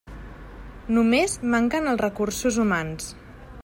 Només 0.97 1.37
manquen 1.55 1.93
els 1.93 2.03
recursos 2.07 2.63
humans. 2.67 3.17